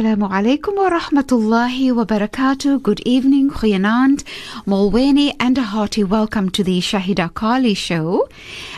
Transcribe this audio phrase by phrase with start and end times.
[0.00, 2.82] Assalamu alaikum wa rahmatullahi wa barakatuh.
[2.82, 4.24] Good evening, Goeienaand,
[4.66, 8.26] Molweni, and a hearty welcome to the Shahieda Kali show.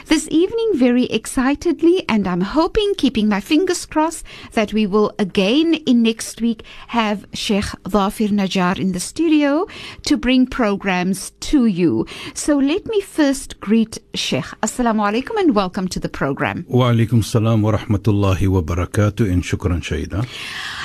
[0.06, 5.75] This evening, very excitedly, and I'm hoping, keeping my fingers crossed, that we will again
[5.87, 9.69] in next week have Sheikh Thafeer Najaar in the studio
[10.06, 12.05] to bring programs to you.
[12.34, 14.47] So let me first greet Sheikh.
[14.61, 16.67] Assalamu alaikum and welcome to the program.
[16.69, 20.27] Wa alaikum salam wa rahmatullahi wa barakatuh and shukran Shaida.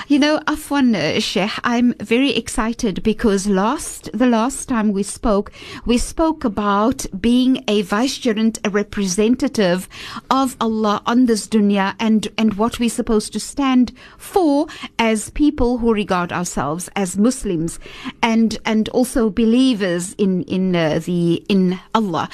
[0.09, 5.51] You know, Afwan uh, Sheikh, I'm very excited because last the last time we spoke,
[5.85, 9.89] we spoke about being a vicegerent, a representative
[10.29, 14.67] of Allah on this dunya, and and what we're supposed to stand for
[14.97, 17.77] as people who regard ourselves as Muslims,
[18.23, 22.29] and and also believers in in uh, the in Allah.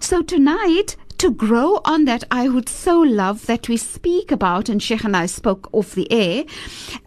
[0.00, 4.82] So tonight to grow on that, I would so love that we speak about, and
[4.82, 6.44] Sheikh and I spoke off the air,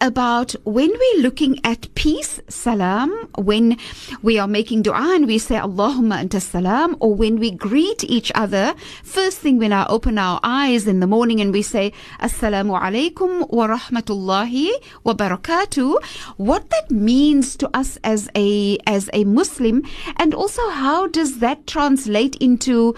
[0.00, 3.76] about when we're looking at peace, salam, when
[4.22, 8.32] we are making dua and we say Allahumma anta salam, or when we greet each
[8.34, 12.80] other, first thing when I open our eyes in the morning and we say Assalamu
[12.80, 14.70] alaikum wa rahmatullahi
[15.04, 16.02] wa barakatuh,
[16.36, 19.82] what that means to us as a, as a Muslim,
[20.16, 22.94] and also how does that translate into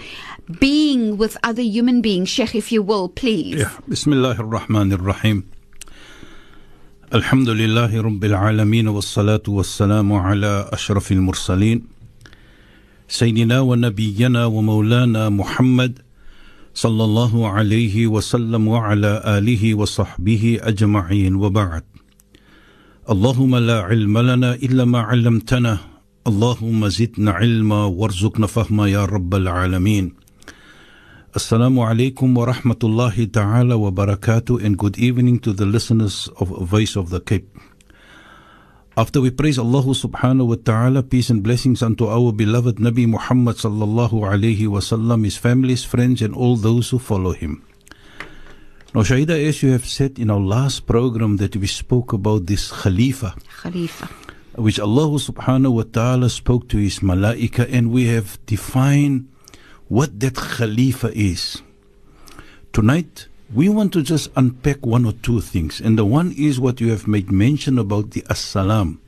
[0.59, 3.59] being with other human beings, Sheikh, if you will, please.
[3.59, 3.71] Yeah.
[3.87, 5.43] Bismillah ar-Rahman ar-Rahim.
[7.13, 11.83] الحمد لله رب العالمين والصلاة والسلام على أشرف المرسلين
[13.07, 15.99] سيدنا ونبينا ومولانا محمد
[16.73, 21.83] صلى الله عليه وسلم وعلى آله وصحبه أجمعين وبعد
[23.09, 25.77] اللهم لا علم لنا إلا ما علمتنا
[26.27, 30.18] اللهم زدنا علما وارزقنا فهما يا رب العالمين
[31.32, 36.96] Assalamu alaikum wa rahmatullahi ta'ala wa barakatuh and good evening to the listeners of Voice
[36.96, 37.46] of the Cape.
[38.96, 43.62] After we praise Allah subhanahu wa ta'ala, peace and blessings unto our beloved Nabi Muhammad
[43.62, 47.62] sallallahu alayhi wa sallam, his families, friends and all those who follow him.
[48.92, 52.72] Now Shaida, as you have said in our last program that we spoke about this
[52.72, 53.36] Khalifa.
[53.62, 54.10] Khalifa.
[54.58, 59.30] Which Allah subhanahu wa ta'ala spoke to his malaika and we have defined
[59.90, 61.62] what that Khalifa is.
[62.72, 65.80] Tonight, we want to just unpack one or two things.
[65.80, 69.00] And the one is what you have made mention about the As-Salam.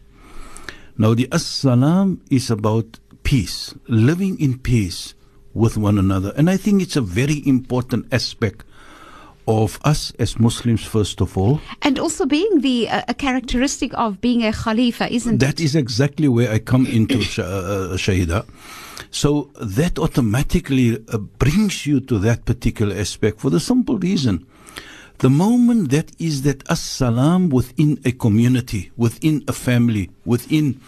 [0.99, 5.15] Now, the As-Salam is about peace, living in peace
[5.55, 6.33] with one another.
[6.37, 8.65] And I think it's a very important aspect
[9.47, 11.61] of us as Muslims, first of all.
[11.83, 15.65] And also being the uh, a characteristic of being a Khalifa, isn't That it?
[15.65, 18.45] is exactly where I come into, Sh- uh, Shahieda.
[19.11, 24.47] So that automatically uh, brings you to that particular aspect for the simple reason.
[25.19, 30.81] The moment that is that as-salam within a community, within a family, within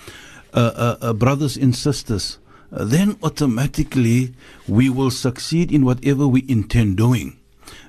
[0.53, 2.39] uh, uh, uh, brothers and sisters,
[2.73, 4.35] uh, then automatically
[4.67, 7.37] we will succeed in whatever we intend doing.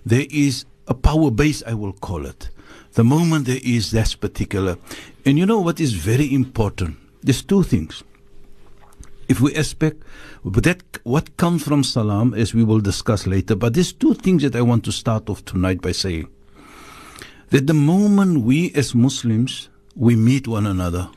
[0.05, 2.49] There is a power base, I will call it.
[2.93, 4.77] The moment there is that particular.
[5.25, 6.97] And you know what is very important?
[7.21, 8.03] There's two things
[9.27, 10.03] if we expect,
[10.43, 14.55] that what comes from salam as we will discuss later but there's two things that
[14.55, 16.27] i want to start off tonight by saying
[17.49, 21.09] that the moment we as muslims we meet one another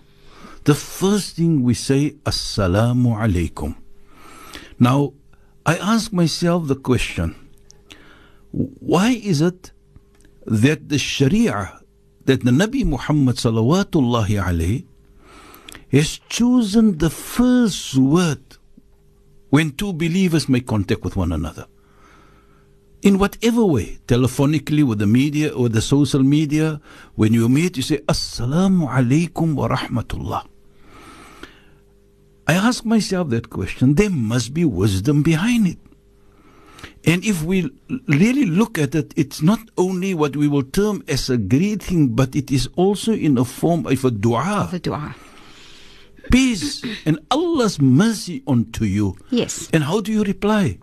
[0.64, 3.76] the first thing we say assalamu alaikum
[4.78, 5.12] now
[5.66, 7.34] i ask myself the question
[8.52, 9.72] why is it
[10.46, 11.80] that the sharia
[12.24, 14.86] that the nabi muhammad salawatullahi alayhi
[15.90, 18.58] has chosen the first word
[19.50, 21.66] when two believers make contact with one another.
[23.00, 26.80] In whatever way, telephonically, with the media or the social media,
[27.14, 30.46] when you meet, you say, Assalamu alaikum wa rahmatullah.
[32.46, 33.94] I ask myself that question.
[33.94, 35.78] There must be wisdom behind it.
[37.08, 37.70] And if we
[38.06, 42.36] really look at it, it's not only what we will term as a greeting, but
[42.36, 45.14] it is also in a form of a dua The dua.
[46.30, 49.16] peace and Allah's mercy unto you.
[49.30, 49.70] Yes.
[49.72, 50.78] And how do you reply?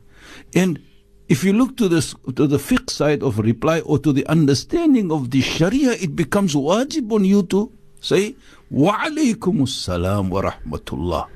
[0.55, 0.81] And
[1.29, 5.11] if you look to this to the fiqh side of reply or to the understanding
[5.11, 7.71] of the Sharia, it becomes wajib on you to
[8.01, 8.35] say
[8.71, 11.27] wa alaykum salam wa rahmatullah.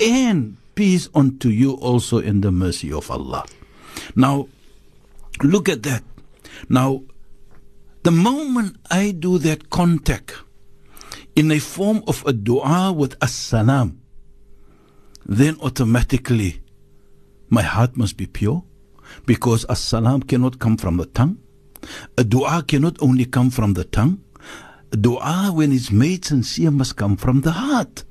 [0.00, 3.44] And peace unto you also in the mercy of Allah.
[4.14, 4.48] Now
[5.42, 6.02] look at that.
[6.68, 7.02] Now
[8.02, 10.34] the moment I do that contact
[11.36, 14.00] in a form of a dua with as-salam,
[15.26, 16.62] then automatically
[17.48, 18.64] my heart must be pure
[19.26, 21.38] because as-salam cannot come from the tongue.
[22.16, 24.22] A dua cannot only come from the tongue.
[24.90, 28.04] dua, when it's made sincere, must come from the heart.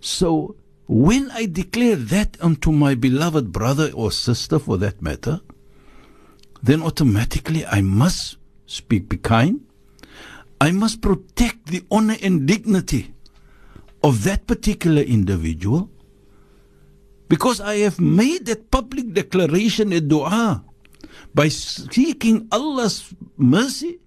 [0.00, 0.56] So,
[0.88, 5.40] when I declare that unto my beloved brother or sister, for that matter,
[6.62, 9.60] then automatically I must speak be kind.
[10.60, 13.12] I must protect the honor and dignity
[14.02, 15.90] of that particular individual
[17.28, 20.64] because I have made that public declaration a dua
[21.34, 24.00] by seeking Allah's mercy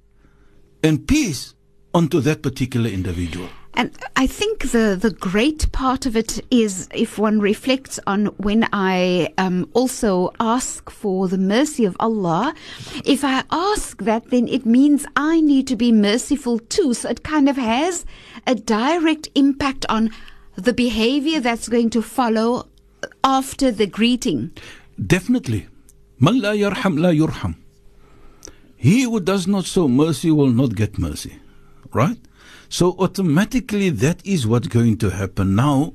[0.83, 1.53] and peace
[1.93, 3.49] unto that particular individual.
[3.73, 8.67] And I think the, the great part of it is if one reflects on when
[8.73, 12.53] I um, also ask for the mercy of Allah,
[13.05, 16.93] if I ask that, then it means I need to be merciful too.
[16.93, 18.05] So it kind of has
[18.45, 20.11] a direct impact on
[20.55, 22.67] the behavior that's going to follow
[23.23, 24.51] after the greeting.
[25.03, 25.67] Definitely.
[26.19, 27.55] Man la yarham la yurham.
[28.75, 31.37] He who does not show mercy will not get mercy.
[31.93, 32.17] Right?
[32.71, 35.55] So automatically that is what's going to happen.
[35.55, 35.93] Now,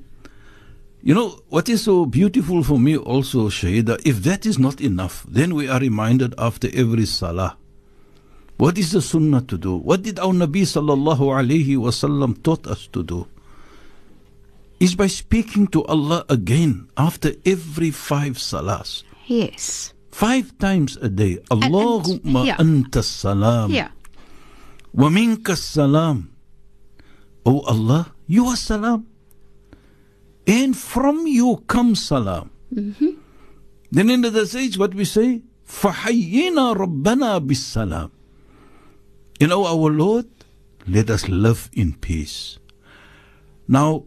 [1.02, 5.24] you know, what is so beautiful for me also, Shahieda, if that is not enough,
[5.26, 7.56] then we are reminded after every salah.
[8.58, 9.74] What is the sunnah to do?
[9.74, 13.26] What did our Nabi sallallahu alayhi wasallam taught us to do?
[14.78, 19.02] Is by speaking to Allah again after every five salahs.
[19.24, 19.94] Yes.
[20.12, 21.38] Five times a day.
[21.50, 22.60] Allahumma yeah.
[22.60, 23.70] anta salam.
[23.70, 23.88] Yeah.
[24.92, 26.35] Wa minka salam.
[27.45, 29.07] O Allah, you are salam.
[30.45, 32.49] And from you comes salam.
[33.91, 38.11] Then in the stage, what we say, فَحَيِّنَا رَبَّنَا بِالسَّلَامِ
[39.39, 40.27] You know, our Lord,
[40.87, 42.57] let us live in peace.
[43.67, 44.05] Now,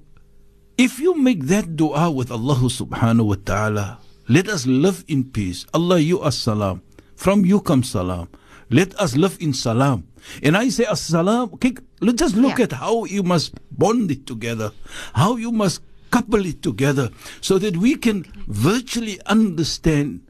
[0.77, 3.99] if you make that dua with Allah subhanahu wa ta'ala,
[4.29, 5.67] let us live in peace.
[5.73, 6.83] Allah, you are salam.
[7.15, 8.29] From you comes salam.
[8.70, 10.04] Let us live in salam.
[10.44, 12.66] And I say, as-salam, okay, let's just look Yeah.
[12.66, 14.72] at how you must bond it together,
[15.14, 17.10] how you must couple it together,
[17.42, 20.22] so that we can virtually understand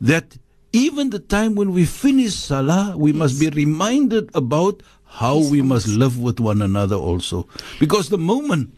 [0.00, 0.36] that
[0.72, 5.88] even the time when we finish salah, we must be reminded about how we must
[5.88, 7.48] live with one another also.
[7.80, 8.74] Because the moment,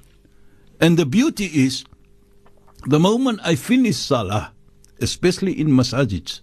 [0.81, 1.85] and the beauty is,
[2.87, 4.53] the moment I finish salah,
[5.01, 6.41] especially in masajids,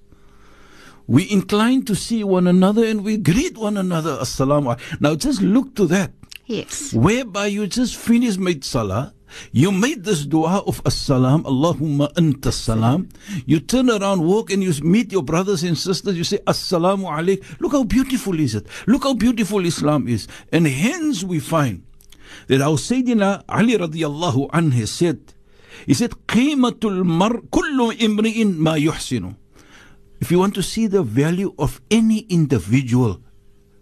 [1.06, 4.16] we incline to see one another and we greet one another.
[4.18, 5.00] Assalamu alaikum.
[5.00, 6.12] Now just look to that.
[6.46, 6.92] Yes.
[6.92, 9.14] Whereby you just finished made salah,
[9.52, 13.08] you made this dua of assalam, Allahumma anta salam.
[13.46, 16.16] You turn around, walk, and you meet your brothers and sisters.
[16.16, 17.60] You say assalamu alaikum.
[17.60, 18.66] Look how beautiful is it.
[18.86, 20.28] Look how beautiful Islam is.
[20.52, 21.84] And hence we find
[22.48, 25.34] that our Sayyidina Ali radiallahu anhu said,
[25.86, 29.34] he said, قيمة المر كل امرئ ما يحسن.
[30.19, 33.21] if you want to see the value of any individual,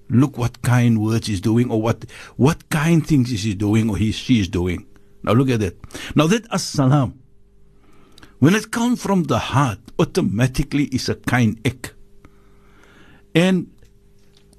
[0.10, 3.98] look what kind words he's doing or what, what kind things is he doing or
[3.98, 4.86] he, she is doing.
[5.24, 5.78] Now look at that.
[6.16, 7.14] Now that as-salam,
[8.40, 11.94] when it comes from the heart, automatically is a kind act.
[13.34, 13.72] And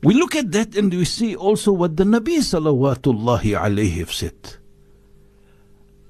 [0.03, 4.57] we look at that and we see also what the Nabi salawatullahi alayhi have said.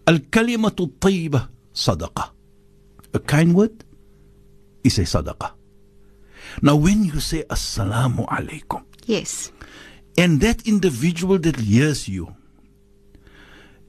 [0.07, 2.31] Al-kalimatu tayyibah sadaqah.
[3.15, 3.85] A kind word
[4.85, 5.56] is a sadaqah.
[6.63, 9.53] Now when you say assalamu alaikum, Yes.
[10.19, 12.35] and that individual that hears you,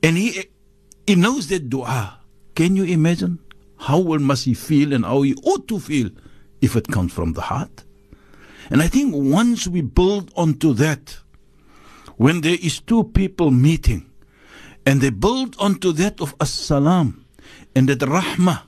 [0.04, 0.46] and he
[1.06, 2.20] he knows that dua,
[2.56, 3.40] can you imagine
[3.78, 6.10] how well must he feel and how he ought to feel
[6.62, 7.84] if it comes from the heart?
[8.70, 11.18] And I think once we build onto that,
[12.18, 14.10] when there is two people meeting,
[14.86, 17.24] and they build onto that of as-salam
[17.76, 18.64] and that rahmah,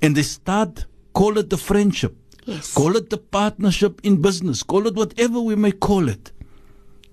[0.00, 0.84] and they start
[1.14, 2.14] call it the friendship,
[2.48, 2.72] Yes.
[2.72, 4.62] Call it the partnership in business.
[4.62, 6.32] Call it whatever we may call it.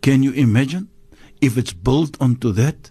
[0.01, 0.87] Can you imagine
[1.41, 2.89] if it's built onto that?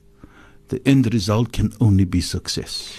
[0.68, 2.94] The end result can only be success.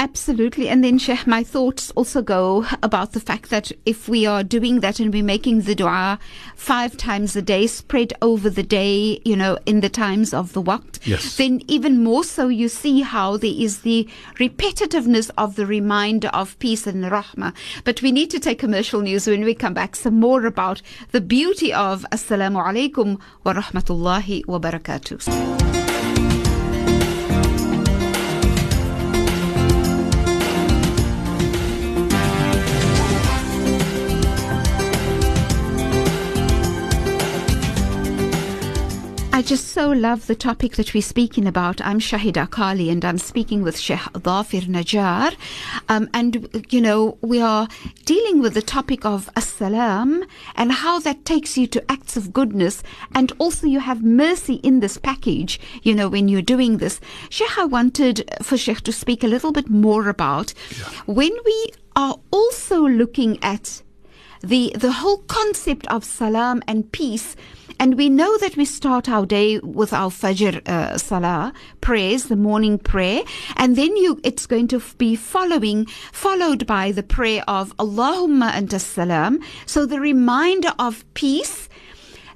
[0.00, 0.66] Absolutely.
[0.70, 4.80] And then, Sheikh, my thoughts also go about the fact that if we are doing
[4.80, 6.18] that and we're making the dua
[6.56, 10.62] five times a day, spread over the day, you know, in the times of the
[10.62, 11.36] waqt, Yes.
[11.36, 16.58] then even more so you see how there is the repetitiveness of the reminder of
[16.60, 17.52] peace and rahmah.
[17.84, 19.94] But we need to take commercial news when we come back.
[19.96, 20.80] Some more about
[21.10, 25.79] the beauty of Assalamu alaikum wa rahmatullahi wa barakatuh.
[39.40, 41.80] I just so love the topic that we're speaking about.
[41.80, 45.34] I'm Shahieda Kali and I'm speaking with Sheikh Thafeer Najaar.
[45.88, 47.66] Um, and, you know, we are
[48.04, 50.24] dealing with the topic of As-Salam
[50.56, 52.82] and how that takes you to acts of goodness.
[53.14, 57.00] And also you have mercy in this package, you know, when you're doing this.
[57.30, 60.84] Sheikh, I wanted for Sheikh to speak a little bit more about yeah.
[61.06, 63.80] when we are also looking at
[64.40, 67.36] the, the whole concept of salam and peace
[67.80, 72.36] and we know that we start our day with our Fajr uh, Salah prayers, the
[72.36, 73.22] morning prayer,
[73.56, 78.78] and then you, it's going to be following, followed by the prayer of Allahumma anta
[78.78, 79.40] salam.
[79.64, 81.70] So the reminder of peace,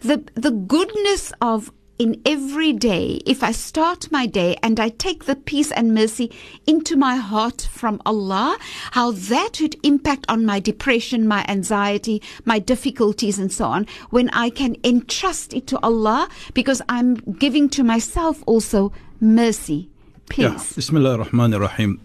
[0.00, 5.24] the, the goodness of in every day, if I start my day and I take
[5.24, 6.32] the peace and mercy
[6.66, 8.58] into my heart from Allah,
[8.92, 14.28] how that would impact on my depression, my anxiety, my difficulties, and so on, when
[14.30, 19.88] I can entrust it to Allah because I'm giving to myself also mercy,
[20.28, 20.42] peace.
[20.42, 20.76] Yeah.
[20.76, 22.00] Bismillah ar-Rahman ar-Rahim.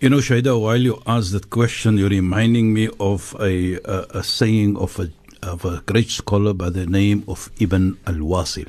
[0.00, 4.22] You know, Shaida, while you ask that question, you're reminding me of a, a, a
[4.22, 5.10] saying of a
[5.41, 8.67] of a great scholar by the name of Ibn al-Wasil.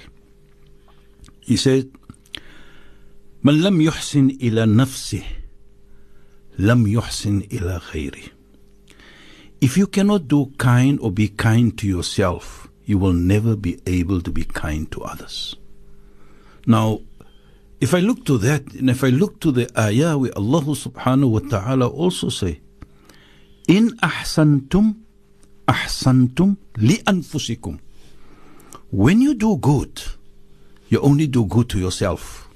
[1.41, 1.91] He said,
[3.45, 5.23] من لم يحسن إلى نفسه
[6.59, 8.31] لم يحسن إلى غيره.
[9.61, 14.21] If you cannot do kind or be kind to yourself, you will never be able
[14.21, 15.57] to be kind to others.
[16.67, 17.01] Now,
[17.81, 21.31] if I look to that, and if I look to the ayah where Allah subhanahu
[21.31, 22.61] wa ta'ala also say,
[23.69, 24.97] In ahsantum
[25.70, 27.80] Ahsantum li anfusikum.
[28.90, 30.02] When you do good,
[30.90, 32.50] you only do good to yourself.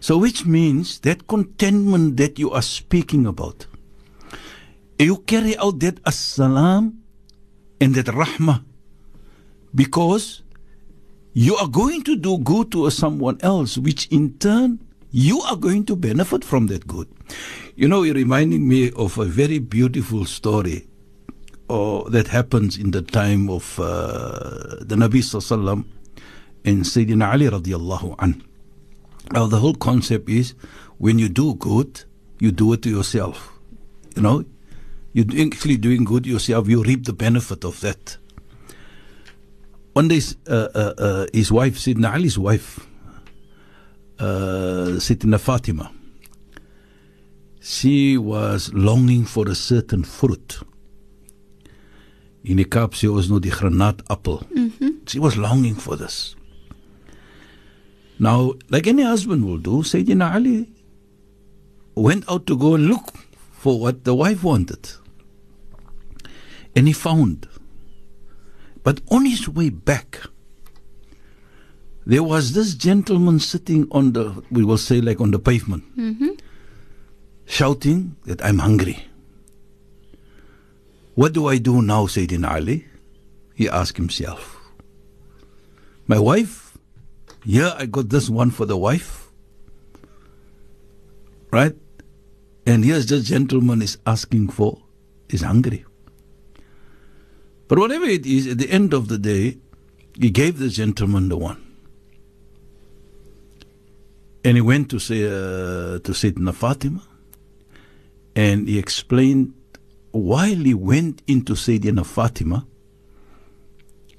[0.00, 3.66] So, which means that contentment that you are speaking about,
[4.98, 7.00] you carry out that as-salam
[7.80, 8.64] and that rahmah
[9.74, 10.42] because
[11.32, 15.84] you are going to do good to someone else, which in turn you are going
[15.86, 17.08] to benefit from that good.
[17.76, 20.89] You know, you're reminding me of a very beautiful story
[21.70, 25.84] or that happens in the time of uh, the Nabi Sallallahu
[26.64, 28.42] and Sayyidina Ali radiallahu an.
[29.32, 30.54] Now the whole concept is
[30.98, 32.02] when you do good,
[32.40, 33.52] you do it to yourself.
[34.16, 34.44] You know,
[35.12, 38.16] you're actually doing good yourself, you reap the benefit of that.
[39.92, 42.84] One day, uh, uh, uh, his wife, Sayyidina Ali's wife,
[44.18, 45.92] uh, Sayyidina Fatima,
[47.60, 50.60] she was longing for a certain fruit
[52.42, 54.40] in die Kaap sê ons nou die granaatappel.
[54.54, 54.92] Mm -hmm.
[55.06, 56.36] She was longing for this.
[58.18, 60.68] Now, like any husband will do, Sayyidina Ali
[61.94, 63.12] went out to go and look
[63.52, 64.88] for what the wife wanted.
[66.76, 67.48] And he found.
[68.82, 70.20] But on his way back,
[72.06, 76.16] there was this gentleman sitting on the, we will say, like on the pavement, mm
[76.18, 76.38] -hmm.
[77.46, 79.09] shouting that I'm hungry.
[81.20, 82.86] What do I do now, Sayyidina Ali?
[83.54, 84.58] He asked himself.
[86.06, 86.78] My wife?
[87.44, 89.28] Yeah, I got this one for the wife.
[91.50, 91.76] Right?
[92.64, 94.80] And here's this gentleman is asking for,
[95.28, 95.84] is hungry.
[97.68, 99.58] But whatever it is, at the end of the day,
[100.18, 101.60] he gave the gentleman the one.
[104.42, 107.02] And he went to say uh, to Sayyidina Fatima,
[108.34, 109.52] and he explained
[110.12, 112.66] while he went into Sayyidina Fatima,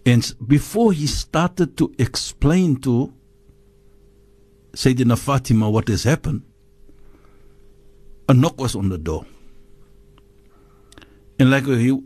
[0.06, 3.14] and before he started to explain to
[4.74, 6.44] Sayyidina Fatima what has happened,
[8.28, 9.26] a knock was on the door.
[11.40, 12.04] And like you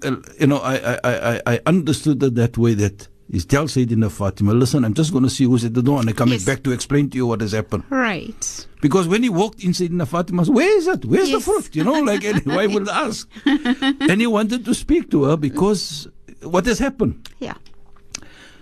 [0.47, 4.85] know, I, I, I, I understood that that way that he tells Sayyidina Fatima, listen,
[4.85, 6.45] I'm just going to see who's at the door and I'm coming yes.
[6.45, 7.83] back to explain to you what has happened.
[7.89, 8.67] Right.
[8.81, 11.05] Because when he walked in Sayyidina Fatima, where is it?
[11.05, 11.43] Where's yes.
[11.43, 11.75] the fruit?
[11.75, 13.27] You know, like why would ask?
[13.45, 16.07] and he wanted to speak to her because
[16.43, 17.27] what has happened?
[17.39, 17.55] Yeah.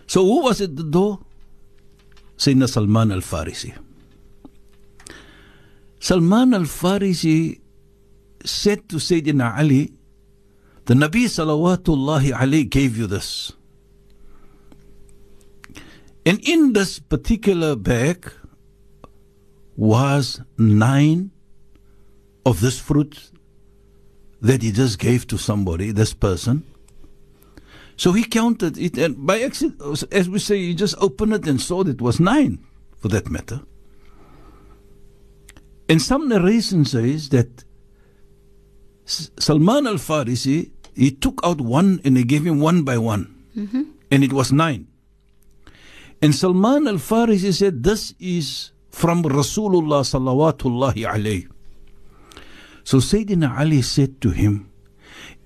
[0.08, 1.20] So who was at the door?
[2.38, 3.78] Sayyidina Salman al-Farisi.
[6.00, 7.60] Salman al-Farisi
[8.46, 9.94] said to Sayyidina Ali,
[10.86, 13.54] the Nabi salawatullahi alayhi gave you this.
[16.26, 18.32] And in this particular bag
[19.76, 21.32] was nine
[22.46, 23.32] of this fruit
[24.42, 26.66] that he just gave to somebody, this person.
[27.96, 31.62] So he counted it, and by accident, as we say, he just opened it and
[31.62, 32.66] saw that it was nine,
[32.98, 33.62] for that matter.
[35.88, 37.64] And some narration says that
[39.06, 43.84] Salman al Farisi, he took out one and he gave him one by one, mm-hmm.
[44.10, 44.88] and it was nine.
[46.23, 51.49] And Salman al Farisi said, This is from Rasulullah salawatullahi alayhi.
[52.85, 54.71] So Sayyidina Ali said to him,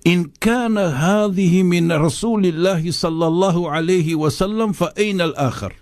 [0.05, 5.73] إن كان هذه من رسول الله صلى الله عليه وسلم فأين الآخر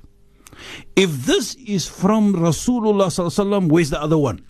[0.95, 4.41] If this is from Rasulullah صلى الله عليه وسلم, where's the other one?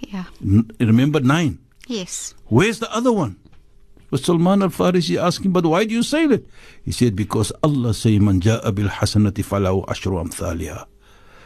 [0.00, 0.24] Yeah.
[0.42, 1.58] N- remember nine.
[1.86, 2.34] Yes.
[2.46, 3.36] Where's the other one?
[4.09, 6.47] But Salman al Farisi asking, but why do you say that?
[6.83, 10.85] He said, because Allah say, Man ja'a bil hasanati falahu ashru amthaliha.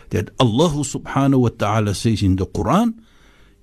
[0.09, 2.95] That Allah subhanahu wa ta'ala says in the Quran,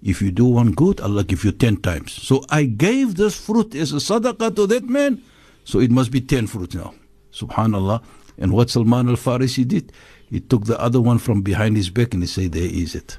[0.02, 2.12] if you do one good, Allah give you ten times.
[2.12, 5.22] So I gave this fruit as a sadaqah to that man,
[5.64, 6.94] so it must be ten fruits now.
[7.32, 8.02] Subhanallah.
[8.38, 9.92] And what Salman al Farisi did,
[10.30, 13.18] he took the other one from behind his back and he said, There is it.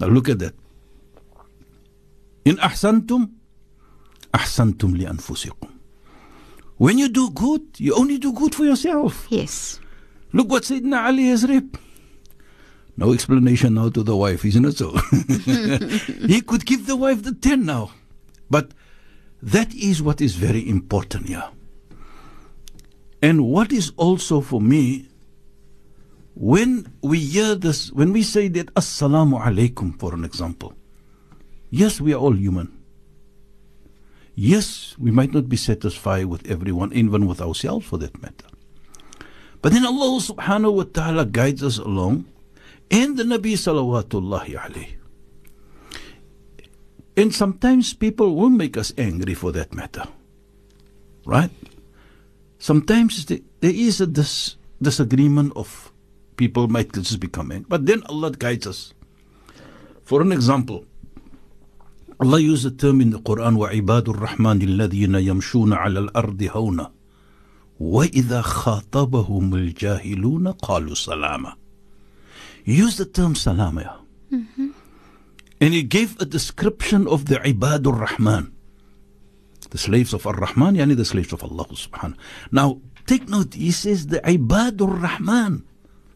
[0.00, 0.54] Now look at that.
[2.44, 3.30] In ahsantum,
[4.34, 5.70] ahsantum li anfusikum.
[6.76, 9.26] When you do good, you only do good for yourself.
[9.30, 9.78] Yes.
[10.32, 11.78] Look what Sayyidina Ali has read.
[12.96, 14.90] No explanation now to the wife, isn't it so?
[16.26, 17.92] he could give the wife the ten now.
[18.50, 18.72] But
[19.42, 21.44] that is what is very important here.
[23.22, 25.08] And what is also for me,
[26.34, 30.74] when we hear this, when we say that Assalamu alaikum, for an example,
[31.70, 32.83] yes, we are all human.
[34.34, 38.46] Yes, we might not be satisfied with everyone, even with ourselves for that matter.
[39.62, 42.26] But then Allah subhanahu wa ta'ala guides us along,
[42.90, 44.96] and the Nabi salawatullahi alayhi.
[47.16, 50.04] And sometimes people will make us angry for that matter.
[51.24, 51.50] Right?
[52.58, 55.92] Sometimes there is a dis, disagreement of
[56.36, 57.66] people might just become angry.
[57.68, 58.92] But then Allah guides us.
[60.02, 60.84] For an example,
[62.20, 66.92] Allah used the term in the Quran وعباد الرحمن الذين يمشون على الأرض هونا
[67.80, 71.52] وإذا خاطبهم الجاهلون قالوا سلاما
[72.64, 74.00] He used the term salama
[75.60, 78.52] and he gave a description of the Ibadur Rahman
[79.70, 82.16] the slaves of Ar-Rahman yani the slaves of Allah subhanahu
[82.52, 85.64] now take note he says the Ibadur Rahman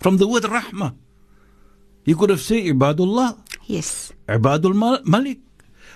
[0.01, 0.95] from the word Rahmah
[2.05, 3.37] he could have said Ibadullah
[3.69, 4.13] Yes.
[4.27, 5.41] Ibadul Mal- Malik.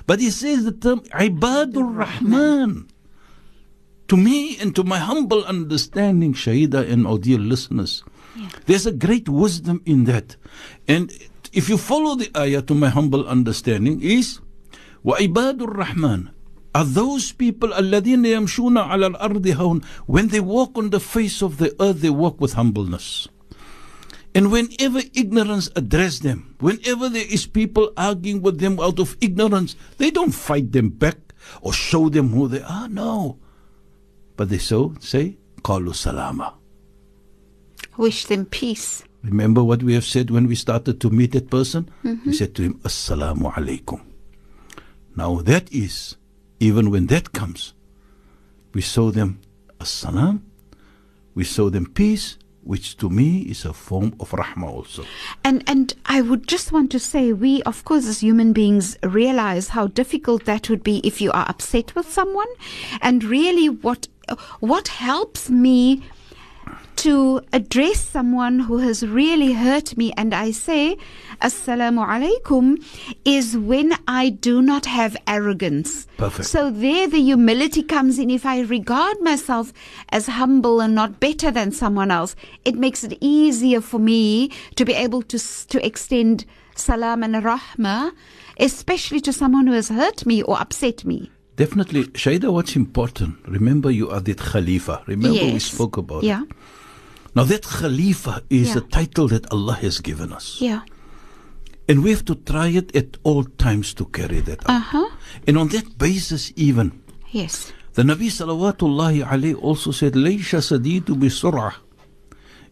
[0.05, 2.87] But he says the term Ibadur Rahman.
[4.07, 8.03] To me and to my humble understanding, Shahida and our dear listeners,
[8.65, 10.37] there's a great wisdom in that.
[10.87, 11.11] And
[11.51, 14.39] if you follow the ayah to my humble understanding, is
[15.03, 16.31] وَعِبَادُ Rahman
[16.75, 21.57] are those people الَّذِينَ يَمْشُونَ عَلَى الْأَرْضِ هَوْنَ When they walk on the face of
[21.57, 23.27] the earth, they walk with humbleness.
[24.34, 29.76] And whenever ignorance address them, whenever there is people arguing with them out of ignorance,
[29.98, 31.18] they don't fight them back
[31.60, 32.88] or show them who they are.
[32.88, 33.38] No.
[34.36, 36.54] But they so say, Qalu salama.
[37.98, 39.04] Wish them peace.
[39.22, 41.90] Remember what we have said when we started to meet that person?
[42.02, 42.30] Mm-hmm.
[42.30, 44.00] We said to him, Assalamu alaikum.
[45.14, 46.16] Now that is,
[46.58, 47.74] even when that comes,
[48.72, 49.40] we show them
[49.78, 50.40] assalam,
[51.34, 55.04] we show them peace, which to me is a form of rahmah also.
[55.44, 59.68] And and I would just want to say we of course as human beings realize
[59.68, 62.48] how difficult that would be if you are upset with someone
[63.00, 64.08] and really what
[64.60, 66.02] what helps me
[66.96, 70.96] to address someone who has really hurt me and I say
[71.40, 72.84] assalamu alaikum
[73.24, 76.48] is when I do not have arrogance Perfect.
[76.48, 79.72] so there the humility comes in if I regard myself
[80.10, 84.84] as humble and not better than someone else it makes it easier for me to
[84.84, 86.44] be able to to extend
[86.76, 88.12] salam and rahmah
[88.58, 93.36] especially to someone who has hurt me or upset me Definitely, Shaida, what's important?
[93.46, 95.02] Remember, you are that Khalifa.
[95.06, 96.48] Remember, we spoke about yeah it.
[97.35, 98.77] Now, that Khalifa is Yeah.
[98.77, 100.47] a title that Allah has given us.
[100.61, 100.81] yeah
[101.89, 104.75] And we have to try it at all times to carry that out.
[104.77, 105.07] uh-huh
[105.47, 106.87] And on that basis, even,
[107.31, 107.55] yes
[107.97, 111.73] the Nabi salawatullahi alayhi also said, ليش سديد بسرعة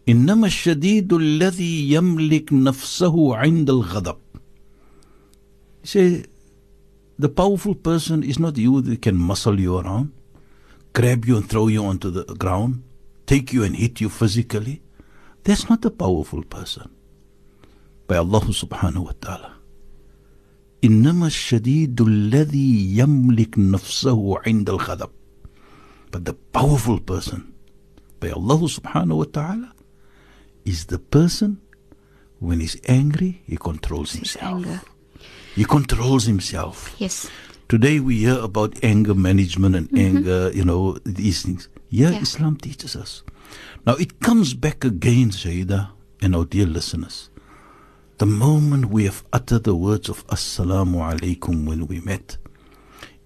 [0.10, 4.18] إنما الشديد الذي يملك نفسه عند الغضب.
[5.82, 6.28] He said,
[7.18, 10.12] the powerful person is not you that can muscle you around,
[10.94, 12.84] grab you and throw you onto the ground,
[13.30, 14.82] take you and hit you physically.
[15.44, 16.90] That's not a powerful person.
[18.08, 19.52] By Allah subhanahu wa ta'ala.
[20.84, 25.10] إنما الشديد الذي يملك نفسه عند الغضب.
[26.12, 27.54] But the powerful person
[28.20, 29.74] by Allah subhanahu wa ta'ala
[30.64, 31.62] is the person
[32.40, 34.44] when he's angry, he controls himself.
[34.44, 34.82] anger
[35.56, 36.96] He controls himself.
[36.98, 37.30] yes
[37.68, 41.68] Today we hear about anger management and anger, you know, these things.
[41.91, 42.21] yeah, Yeah.
[42.23, 43.23] Islam teaches us.
[43.87, 45.91] Now it comes back again, Shaida
[46.23, 47.31] and our dear listeners.
[48.19, 52.37] The moment we have uttered the words of Assalamu alaikum when we met,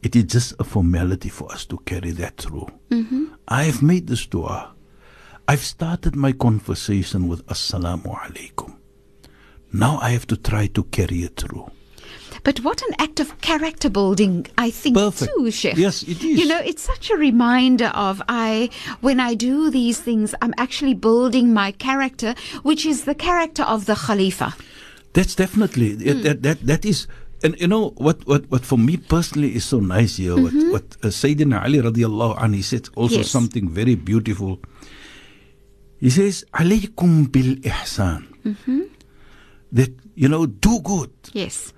[0.02, 2.68] it is just a formality for us to carry that through.
[2.90, 3.24] Mm-hmm.
[3.48, 4.72] I have made this dua.
[5.48, 8.76] I've started my conversation with Assalamu alaikum.
[9.72, 11.70] Now I have to try to carry it through.
[12.44, 15.32] But what an act of character building, I think, Perfect.
[15.34, 15.76] too, Sheikh.
[15.76, 16.38] Yes, it is.
[16.38, 18.68] You know, it's such a reminder of I,
[19.00, 23.86] when I do these things, I'm actually building my character, which is the character of
[23.86, 24.54] the Khalifa.
[25.14, 26.08] That's definitely hmm.
[26.08, 27.06] it- that, that that is
[27.44, 30.72] and you know what what what for me personally is so nice here what mm-hmm.
[30.72, 33.30] what uh, Sayyidina Ali radiallahu anhu he said also Yes.
[33.30, 34.58] something very beautiful
[36.00, 38.88] he says alaykum bil ihsan mm-hmm.
[39.72, 41.72] that you know do good Yes.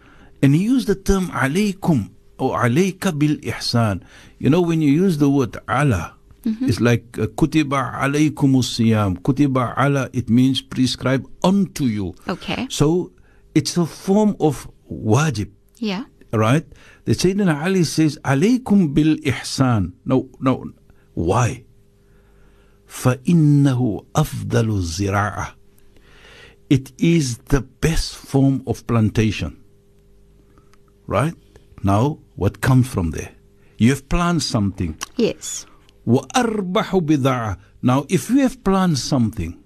[0.45, 4.01] and he used the term alaykum or alayka bil ihsan
[4.39, 9.77] you know when you use the word ala it's like uh, kutiba alaykum siyam kutiba
[9.77, 12.65] ala it means prescribe unto you Okay.
[12.69, 13.11] so
[13.53, 16.05] it's a form of wajib, Yeah.
[16.33, 16.65] right?
[17.05, 19.91] The Sayyidina Ali says, alaykum bil ihsan.
[20.05, 20.71] No, no.
[21.13, 21.65] Why?
[22.87, 25.53] فَإِنَّهُ أَفْضَلُ الزِّرَاعَةِ
[26.69, 29.57] It is the best form of plantation.
[31.06, 31.34] right?
[31.82, 33.32] Now, what comes from there?
[33.78, 34.98] You have planned something.
[35.16, 35.66] Yes.
[36.06, 39.62] Now, if you have planned something,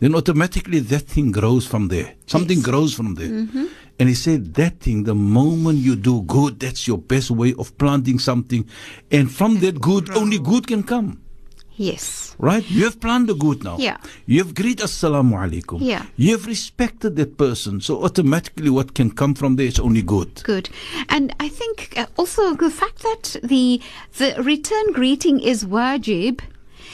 [0.00, 2.14] then automatically that thing grows from there.
[2.26, 2.66] Something yes.
[2.66, 3.28] grows from there.
[3.28, 3.66] Mm-hmm.
[3.98, 7.76] And he said, That thing, the moment you do good, that's your best way of
[7.78, 8.68] planting something.
[9.10, 11.22] And from that good, only good can come.
[11.78, 12.34] Yes.
[12.40, 12.68] Right?
[12.68, 13.78] You have planted good now.
[13.78, 13.98] Yeah.
[14.26, 15.78] You have greeted Assalamu alaikum.
[15.80, 16.06] Yeah.
[16.16, 17.80] You have respected that person.
[17.80, 20.42] So automatically what can come from there is only good.
[20.42, 20.68] Good.
[21.08, 23.80] And I think uh, also the fact that the
[24.18, 26.40] the return greeting is wajib.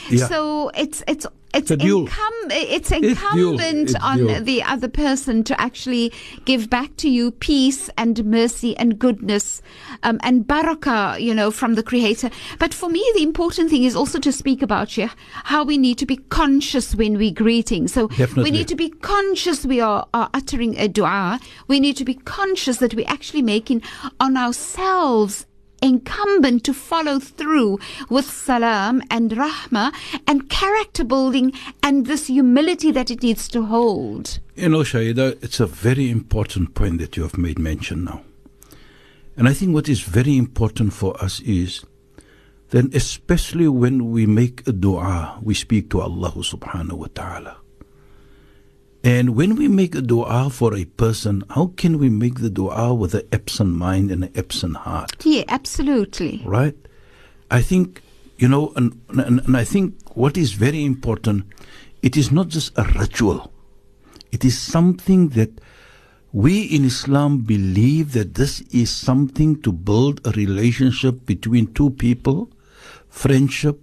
[0.09, 0.27] Yeah.
[0.27, 6.11] So it's it's it's incum- it's incumbent It's on the other person to actually
[6.45, 9.61] give back to you peace and mercy and goodness
[10.03, 12.29] um, and barakah, you know, from the Creator.
[12.59, 15.11] But for me, the important thing is also to speak about Sheikh,
[15.45, 17.87] how we need to be conscious when we're greeting.
[17.87, 18.09] So
[18.43, 21.39] we need to be conscious we are, are uttering a dua.
[21.67, 23.81] We need to be conscious that we're actually making
[24.19, 25.45] on ourselves
[25.85, 29.93] incumbent to follow through with salam and rahmah
[30.27, 34.39] and character building and this humility that it needs to hold.
[34.55, 38.23] You know, Shaida, it's a very important point that you have made mention now.
[39.37, 41.85] And I think what is very important for us is
[42.69, 47.57] then especially when we make a dua, we speak to Allah subhanahu wa ta'ala.
[49.05, 52.91] And when we make a dua for a person, how can we make the dua
[52.91, 55.23] with an absent mind and an absent heart?
[55.23, 56.41] Yeah, absolutely.
[56.43, 56.75] right?
[57.51, 58.01] I think,
[58.37, 61.45] you know, and, and, and I think what is very important,
[62.01, 63.53] it is not just a ritual.
[64.31, 65.51] It is something that
[66.33, 72.49] we in Islam believe that this is something to build a relationship between two people,
[73.07, 73.79] friendship,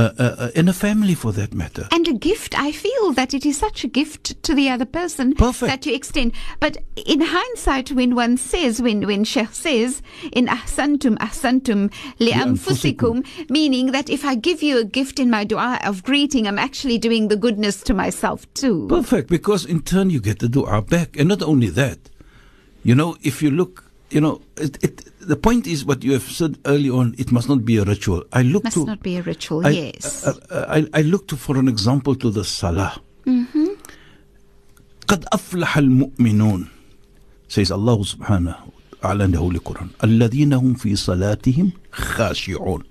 [0.00, 1.86] uh, uh, uh, a family for that matter.
[1.90, 5.34] And a gift, I feel that it is such a gift to the other person
[5.34, 5.70] Perfect.
[5.70, 6.32] that you extend.
[6.58, 10.00] But in hindsight, when one says, when, when Sheikh says,
[10.32, 15.78] in ahsantum ahsantum li'anfusikum, meaning that if I give you a gift in my dua
[15.84, 18.86] of greeting, I'm actually doing the goodness to myself too.
[18.88, 21.18] Perfect, because in turn you get the dua back.
[21.18, 21.98] And not only that,
[22.82, 26.23] you know, if you look, you know, it, it, the point is what you have
[26.23, 28.23] said early on, it must not be a ritual.
[28.31, 28.85] I look Must to.
[28.85, 30.25] not be a ritual, I, yes.
[30.27, 32.99] uh, uh, I, I look to, for an example to the salah.
[35.07, 36.67] قد أفلح المؤمنون
[37.47, 42.83] says Allah subhanahu ta'ala in the Holy Quran الذين هم في صلاتهم خاشعون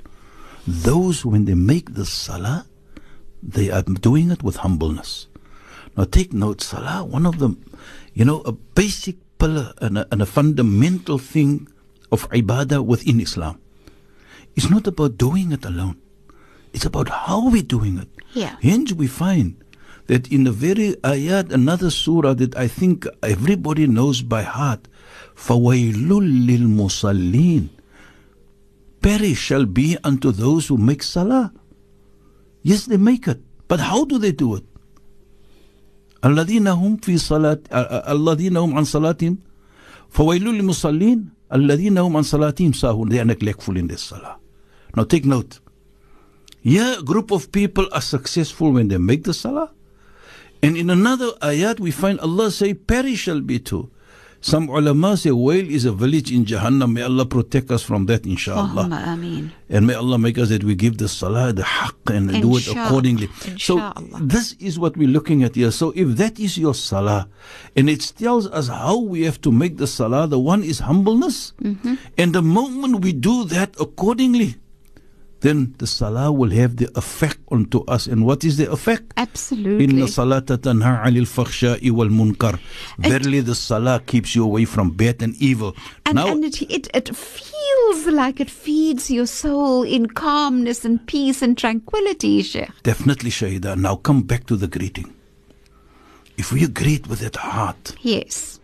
[0.66, 2.66] those when they make the salah
[3.42, 5.26] they are doing it with humbleness
[5.96, 7.58] now take note salah one of them
[8.14, 11.68] you know a basic pillar and a, and a fundamental thing
[12.12, 13.58] of ibadah within Islam
[14.54, 15.96] it's not about doing it alone
[16.72, 18.56] it's about how we're doing it Yeah.
[18.62, 19.56] hence we find
[20.06, 24.84] that in the very ayat, another surah that I think everybody knows by heart,
[25.32, 25.96] فَوَيْلٌ
[26.44, 27.68] لِلْمُصَلِّينَ
[29.00, 31.52] Perish shall be unto those who make salah.
[32.62, 33.40] Yes, they make it.
[33.68, 34.64] But how do they do it?
[36.24, 37.60] الذين هم في صلاة
[38.08, 39.38] الذين هم عن صلاتهم
[40.10, 44.36] فويل للمصلين الذين هم عن صلاتهم ساهون they are neglectful in their salah
[44.96, 45.60] now take note
[46.62, 49.70] here a group of people are successful when they make the salah
[50.62, 53.90] and in another ayat we find Allah say perish shall be too
[54.41, 56.93] Some ulama say Wail is a village in Jahannam.
[56.93, 58.87] May Allah protect us from that, inshallah.
[59.69, 62.67] And may Allah make us that we give the salah, the haqq, and do it
[62.67, 63.29] accordingly.
[63.57, 65.71] So this is what we're looking at here.
[65.71, 67.27] So if that is your salah,
[67.75, 71.53] and it tells us how we have to make the salah, the one is humbleness.
[71.61, 71.95] Mm-hmm.
[72.17, 74.55] And the moment we do that accordingly,
[75.41, 78.07] then the salah will have the effect onto us.
[78.07, 79.13] And what is the effect?
[79.15, 79.85] Absolutely.
[79.85, 82.59] Inna salata tanha anil fakhsha'i wal munkar.
[82.97, 85.75] Verily the salah keeps you away from bad and evil.
[86.05, 91.05] And, now, and it, it, it feels like it feeds your soul in calmness and
[91.07, 92.69] peace and tranquility, Sheikh.
[92.83, 95.13] definitely Shahieda, now come back to the greeting.
[96.37, 98.59] If we greet with that heart, Yes.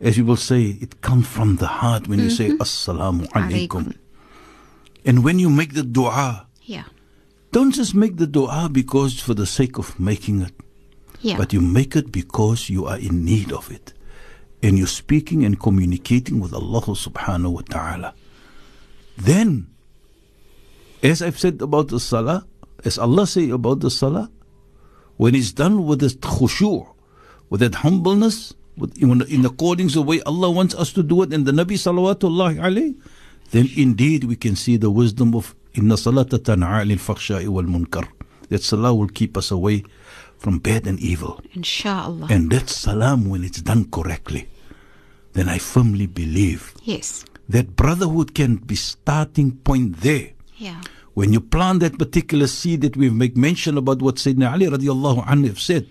[0.00, 2.62] as you will say, it comes from the heart when you say Mm-hmm.
[2.62, 3.94] Assalamu Alaikum.
[5.04, 6.84] And when you make the dua, Yeah.
[7.52, 10.54] don't just make the dua because for the sake of making it,
[11.20, 11.36] Yeah.
[11.36, 13.92] but you make it because you are in need of it.
[14.62, 18.14] And you're speaking and communicating with Allah subhanahu wa ta'ala.
[19.16, 19.68] Then,
[21.02, 22.44] as I've said about the salah,
[22.84, 24.30] as Allah say about the salah,
[25.16, 26.86] when it's done with this khushu',
[27.48, 31.22] with that humbleness, with, in, in accordance to the way Allah wants us to do
[31.22, 32.96] it, and the Nabi salawatullah alayhi,
[33.50, 38.06] then indeed we can see the wisdom of inna salata tan'a lil fakhsha'i wal munkar.
[38.48, 39.84] That salah will keep us away
[40.38, 41.40] from bad and evil.
[41.54, 42.28] Inshallah.
[42.30, 44.48] And that salam, when it's done correctly,
[45.34, 47.24] then I firmly believe yes.
[47.48, 50.30] that brotherhood can be starting point there.
[50.56, 50.80] Yeah.
[51.14, 55.26] When you plant that particular seed that we've make mention about what Sayyidina Ali radiallahu
[55.26, 55.86] anhu have said,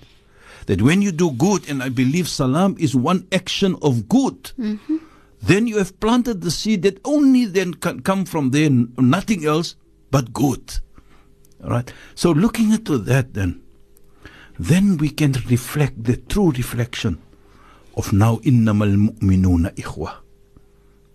[0.65, 4.97] that when you do good, and I believe salam is one action of good, mm-hmm.
[5.41, 9.75] Then you have planted the seed that only then can come from there, nothing else
[10.11, 10.79] but good.
[11.63, 11.91] All right.
[12.15, 13.61] So looking into that, then,
[14.57, 17.21] then we can reflect the true reflection
[17.95, 20.15] of now innamal mu'minuna ikhwa.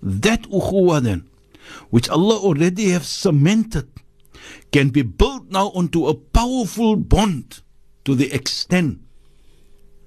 [0.03, 1.29] That ukhuwa then,
[1.91, 3.89] which Allah already have cemented,
[4.73, 7.61] can be built now onto a powerful bond
[8.05, 9.01] to the extent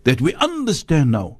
[0.04, 1.38] that we understand now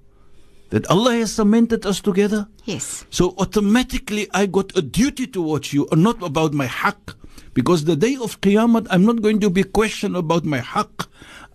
[0.70, 2.48] that Allah has cemented us together.
[2.66, 3.06] Yes.
[3.10, 7.16] So automatically I got a duty towards you, and not about my haqq.
[7.54, 11.08] Because the day of Qiyamah, I'm not going to be questioned about my haqq.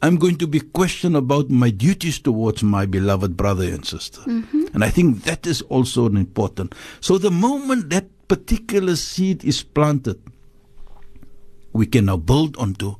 [0.02, 4.20] I'm going to be questioned about my duties towards my beloved brother and sister.
[4.22, 4.74] Mm-hmm.
[4.74, 6.74] And I think that is also an important.
[7.00, 10.20] So the moment that particular seed is planted,
[11.72, 12.96] we can now build onto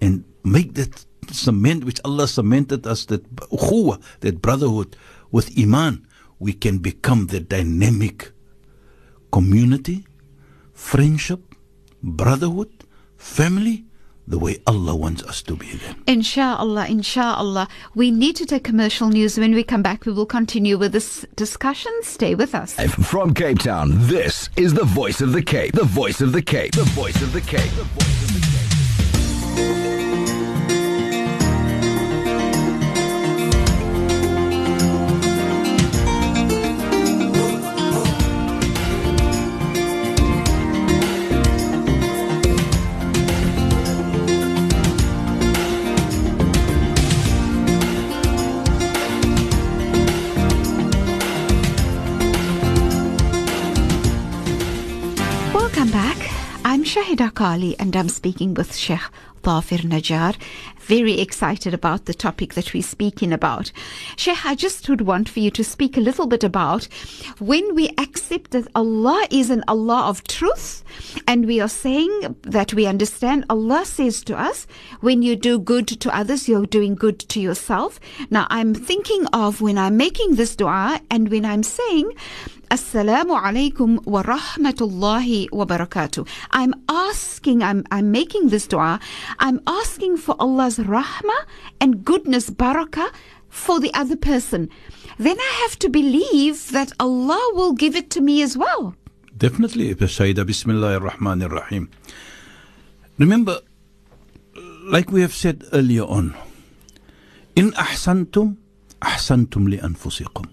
[0.00, 4.96] and make that cement which Allah cemented us, that ukhuwa, that brotherhood
[5.30, 6.06] with iman,
[6.38, 8.32] we can become the dynamic
[9.32, 10.06] community,
[10.72, 11.54] friendship,
[12.02, 12.70] brotherhood,
[13.16, 13.84] family,
[14.28, 16.02] the way Allah wants us to be then.
[16.06, 17.68] Inshallah, inshallah.
[17.94, 19.38] We need to take commercial news.
[19.38, 21.92] When we come back, we will continue with this discussion.
[22.02, 22.74] Stay with us.
[23.08, 25.74] From Cape Town, this is the voice of the Cape.
[25.74, 26.72] The voice of the Cape.
[26.72, 27.70] The voice of the Cape.
[27.72, 29.85] The voice of the Cape.
[56.96, 59.02] Shahieda Kali and I'm speaking with Sheikh
[59.46, 60.36] Najaar.
[60.80, 63.70] Very excited about the topic that we're speaking about.
[64.16, 66.88] Sheikh, I just would want for you to speak a little bit about
[67.38, 70.82] when we accept that Allah is an Allah of truth
[71.28, 74.66] and we are saying that we understand Allah says to us,
[75.00, 78.00] when you do good to others, you're doing good to yourself.
[78.30, 82.12] Now I'm thinking of when I'm making this dua and when I'm saying,
[82.68, 86.26] Assalamu alaikum wa rahmatullahi wa barakatuh.
[86.50, 88.98] I'm asking, I'm, I'm making this dua,
[89.38, 91.44] I'm asking for Allah's rahmah
[91.80, 93.12] and goodness, barakah
[93.48, 94.68] for the other person.
[95.18, 98.94] Then I have to believe that Allah will give it to me as well.
[99.36, 101.90] Definitely, Sayyida Bismillah ar-Rahman ar-Rahim.
[103.18, 103.60] Remember,
[104.84, 106.34] like we have said earlier on,
[107.54, 108.56] in ahsantum,
[109.00, 110.50] ahsantum li anfusikum.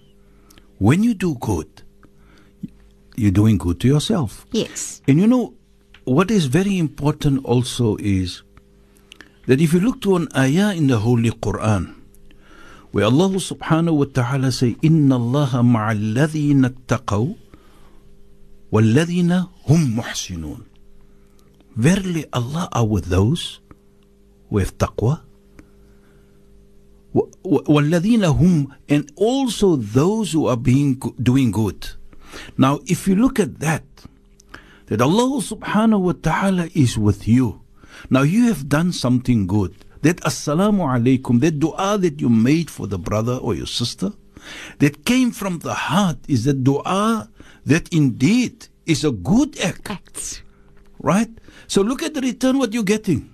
[0.78, 1.82] When you do good,
[3.16, 4.46] you're doing good to yourself.
[4.52, 5.02] Yes.
[5.06, 5.54] And you know,
[6.04, 8.42] what is very important also is
[9.47, 11.95] that if you look to an ayah in the Holy Quran,
[12.91, 17.35] where Allah subhanahu wa ta'ala say, إِنَّ اللَّهَ مَعَ الَّذِينَ اتَّقَوْا
[18.71, 19.31] وَالَّذِينَ
[19.67, 20.61] هُمْ مُحْسِنُونَ
[21.75, 23.59] Verily Allah are with those
[24.49, 25.21] who have taqwa
[27.13, 31.89] و- و- وَالَّذِينَ هُمْ And also those who are being go- doing good.
[32.57, 33.83] Now, if you look at that,
[34.87, 37.61] that Allah subhanahu wa ta'ala is with you.
[38.10, 39.74] now, you have done something good.
[40.02, 44.12] That assalamu alaikum, that dua that you made for the brother or your sister,
[44.78, 47.28] that came from the heart, is a dua
[47.64, 49.90] that indeed is a good act.
[49.90, 50.42] Acts.
[51.00, 51.30] Right?
[51.66, 53.30] So look at the return what you're getting.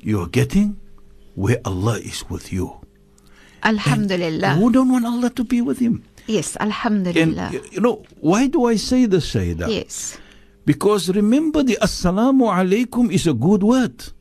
[0.00, 0.80] You're getting
[1.34, 2.80] where Allah is with you.
[3.62, 4.54] Alhamdulillah.
[4.56, 6.04] Who don't want Allah to be with him?
[6.26, 7.50] yes, Alhamdulillah.
[7.52, 9.68] y- you know, why do I say this, Shahieda?
[9.68, 10.16] yes.
[10.64, 14.12] Because remember the Assalamu alaikum is a good word.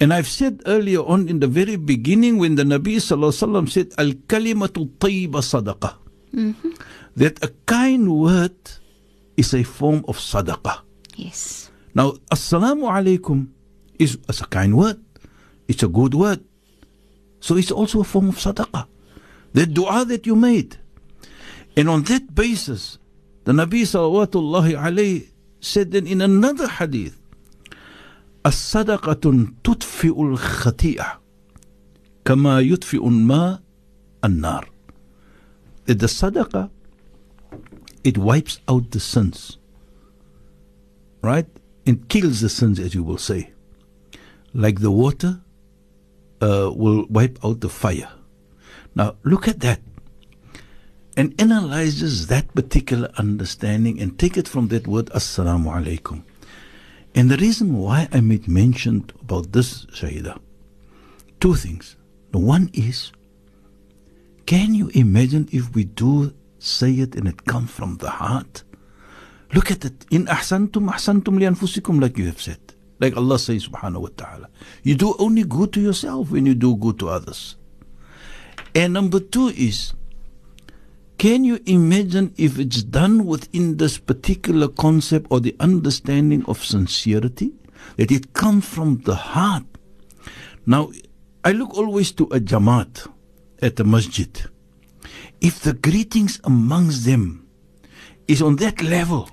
[0.00, 3.68] And I've said earlier on in the very beginning when the Nabi Sallallahu Alaihi Wasallam
[3.68, 5.94] said, Al kalimatu tayyiba sadaqah.
[6.34, 6.70] Mm-hmm.
[7.16, 8.56] That a kind word
[9.36, 10.80] is a form of sadaqah.
[11.16, 11.70] Yes.
[11.94, 13.48] Now, Assalamu alaikum
[13.98, 15.02] is, is a kind word.
[15.68, 16.40] It's a good word.
[17.40, 18.86] So it's also a form of sadaqah.
[19.52, 20.78] The dua that you made.
[21.76, 22.98] And on that basis,
[23.44, 25.28] the Nabi sallallahu alayhi
[25.59, 27.17] said then in another hadith,
[28.45, 31.19] الصدقة تطفئ الخطيئة
[32.25, 33.61] كما يطفئ الماء
[34.23, 34.69] النار.
[35.85, 36.69] That the sadaqah,
[38.03, 39.57] it wipes out the sins
[41.25, 41.47] right?
[41.85, 43.51] And kills the sins, as you will say.
[44.53, 45.41] Like the water
[46.41, 48.11] uh, will wipe out the fire.
[48.93, 49.81] Now, look at that
[51.20, 56.22] and analyzes that particular understanding and take it from that word, Assalamu alaikum.
[57.14, 60.40] And the reason why I made mention about this, Shahieda,
[61.38, 61.96] two things.
[62.30, 63.12] The one is,
[64.46, 68.62] can you imagine if we do say it and it comes from the heart?
[69.52, 70.06] Look at it.
[70.10, 72.60] In ahsantum ahsantum li anfusikum, like you have said.
[72.98, 74.48] Like Allah says, subhanahu wa ta'ala.
[74.84, 77.56] You do only good to yourself when you do good to others.
[78.74, 79.92] And number two is,
[81.20, 87.52] can you imagine if it's done within this particular concept or the understanding of sincerity?
[87.98, 89.64] That it comes from the heart.
[90.64, 90.90] Now,
[91.44, 93.06] I look always to a jamaat
[93.60, 94.30] at the masjid.
[95.42, 97.46] If the greetings amongst them
[98.26, 99.28] is on that level.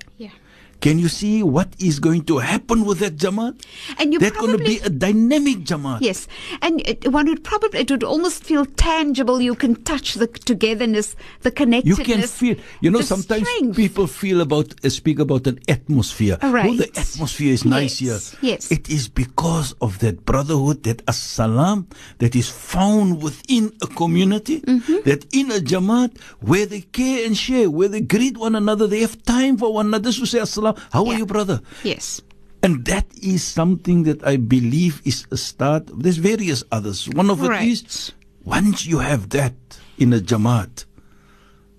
[0.80, 3.64] Can you see what is going to happen with that jamaat?
[3.98, 6.00] And you That's going to be a dynamic jamaat.
[6.00, 6.28] Yes,
[6.62, 9.40] and it, one would probably it would almost feel tangible.
[9.40, 11.98] You can touch the togetherness, the connectedness.
[11.98, 13.76] You can feel, you know, sometimes strength.
[13.76, 16.38] people feel about, uh, speak about an atmosphere.
[16.42, 16.70] Right.
[16.70, 18.52] Oh, the atmosphere is nice Yes, here.
[18.52, 18.70] yes.
[18.70, 21.86] It is because of that brotherhood, that as-salam,
[22.18, 25.08] that is found within a community, Mm-hmm.
[25.08, 29.00] that in a jamaat, where they care and share, where they greet one another, they
[29.00, 30.67] have time for one another to say as-salam.
[30.92, 31.60] How are you, brother?
[31.84, 32.20] Yes,
[32.62, 35.86] And that is something that I believe is a start.
[35.94, 37.06] There's various others.
[37.08, 37.68] One of it Right.
[37.68, 38.10] is
[38.42, 39.54] once you have that
[39.96, 40.84] in a jamaat,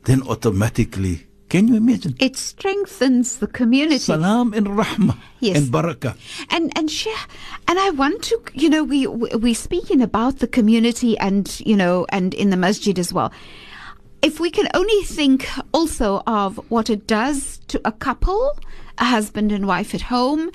[0.05, 2.15] then automatically, can you imagine?
[2.19, 3.97] it strengthens the community.
[3.99, 5.57] Salam and rahmah Yes.
[5.57, 6.15] and barakah.
[6.49, 7.27] And and Sheikh,
[7.67, 11.75] and I want to, you know, we we- we're speaking about the community and you
[11.75, 13.33] know, and in the masjid as well.
[14.21, 18.57] If we can only think also of what it does to a couple,
[18.97, 20.51] a husband and wife at home,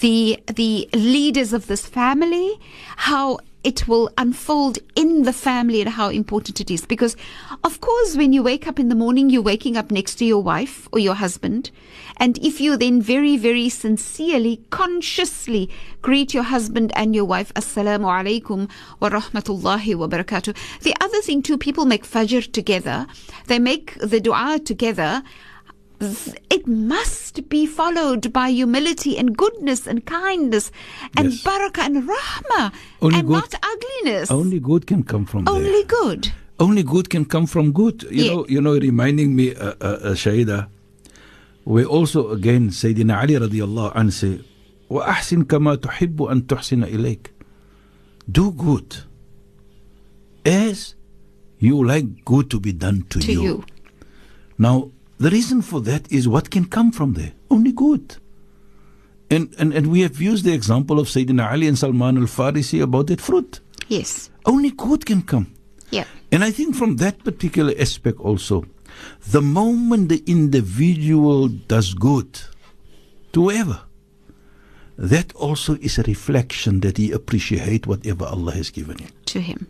[0.00, 2.60] the the leaders of this family,
[2.96, 6.84] how it will unfold in the family and how important it is.
[6.84, 7.16] Because,
[7.64, 10.42] of course, when you wake up in the morning, you're waking up next to your
[10.42, 11.70] wife or your husband.
[12.16, 15.70] And if you then very, very sincerely, consciously
[16.02, 20.56] greet your husband and your wife, Assalamu alaikum wa rahmatullahi wa barakatuh.
[20.80, 23.06] The other thing too, people make fajr together.
[23.46, 25.22] They make the dua together
[26.50, 30.70] it must be followed by humility and goodness and kindness
[31.16, 31.42] and yes.
[31.42, 34.30] barakah and rahma, only and good, not ugliness.
[34.30, 35.84] Only good can come from only there.
[35.84, 36.32] good.
[36.60, 38.02] Only good can come from good.
[38.04, 38.30] You yeah.
[38.32, 40.68] know, you know, reminding me, uh, uh, uh Shahieda,
[41.64, 44.40] we also again Sayyidina Ali radiallahu anhu say,
[44.92, 47.30] وأحسن كما تحب أن تحسن إليك.
[48.30, 48.96] Do good
[50.44, 50.94] as
[51.58, 53.42] you like good to be done to, to you.
[53.42, 53.64] you.
[54.58, 54.90] Now,
[55.22, 57.32] the reason for that is what can come from there?
[57.48, 58.16] Only good.
[59.30, 63.06] And, and, and we have used the example of Sayyidina Ali and Salman al-Farisi about
[63.06, 63.60] that fruit.
[63.86, 64.30] Yes.
[64.44, 65.54] Only good can come.
[65.90, 66.04] Yeah.
[66.32, 68.64] And I think from that particular aspect also,
[69.30, 72.40] the moment the individual does good
[73.32, 73.80] to whoever,
[74.98, 79.10] that also is a reflection that he appreciate whatever Allah has given him.
[79.26, 79.68] To him.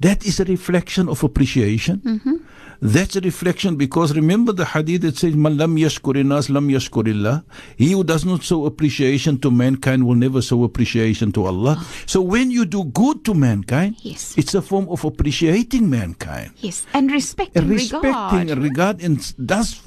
[0.00, 1.98] That is a reflection of appreciation.
[1.98, 2.36] Mm-hmm.
[2.82, 7.44] That's a reflection because remember the hadith that says, Man lam yashkurinas lam yashkurillah.
[7.76, 11.80] He who does not show appreciation to mankind will never show appreciation to Allah.
[12.06, 14.34] So when you do good to mankind, Yes.
[14.36, 16.50] it's a form of appreciating mankind.
[16.58, 18.50] Yes, and respect And and respecting regard.
[18.50, 19.80] and regard and thus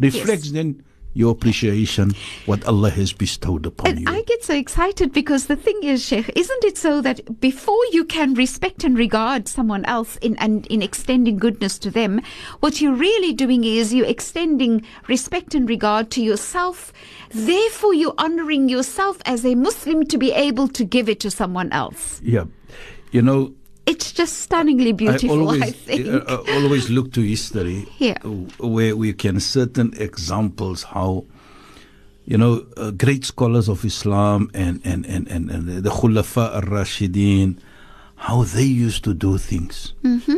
[0.00, 0.82] reflects then
[1.14, 2.12] your appreciation
[2.46, 4.06] what Allah has bestowed upon And you.
[4.08, 8.04] I get so excited because the thing is, Sheikh, isn't it so that before you
[8.04, 12.20] can respect and regard someone else in and in extending goodness to them,
[12.60, 16.92] what you're really doing is you're extending respect and regard to yourself.
[17.30, 21.70] Therefore, you're honoring yourself as a Muslim to be able to give it to someone
[21.72, 22.20] else.
[22.22, 22.44] yeah.
[23.12, 23.54] You know,
[23.86, 26.06] It's just stunningly beautiful, I, always, think.
[26.06, 28.16] uh, uh, always look to history Yeah.
[28.58, 31.24] where we can certain examples how
[32.24, 37.58] you know uh, great scholars of Islam and and and and, and the Khulafa ar-Rashidin
[38.16, 40.36] how they used to do things Mm-hmm.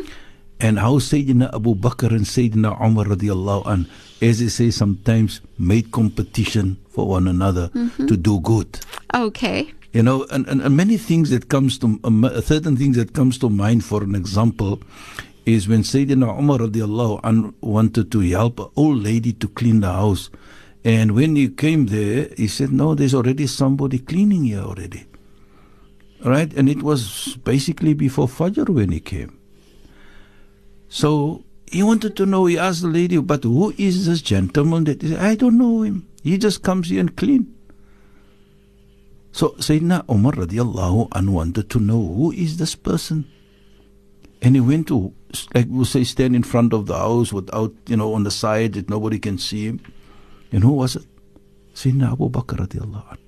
[0.60, 3.86] and how Sayyidina Abu Bakr and Sayyidina Umar radiallahu an
[4.20, 8.06] as they say sometimes made competition for one another Mm-hmm.
[8.06, 8.80] to do good
[9.14, 9.70] okay.
[9.96, 13.38] You know and, and, and many things that comes to um, certain things that comes
[13.38, 14.82] to mind for an example
[15.46, 19.90] is when Sayyidina Umar radiallahu an wanted to help an old lady to clean the
[19.92, 20.28] house.
[20.84, 25.06] And when he came there he said no there's already somebody cleaning here already.
[26.22, 26.52] Right?
[26.52, 29.38] And it was basically before Fajr when he came.
[30.90, 35.02] So he wanted to know he asked the lady but who is this gentleman that
[35.04, 36.06] I don't know him.
[36.22, 37.55] He just comes here and clean
[39.36, 43.28] so Sayyidina Umar radiallahu anhu wanted to know who is this person.
[44.40, 45.12] And he went to,
[45.56, 48.74] like we'll say, stand in front of the house without, you know, on the side
[48.76, 49.80] that nobody can see him.
[50.52, 51.04] And who was it?
[51.74, 53.24] Sayyidina Abu Bakr radiallahu anhu.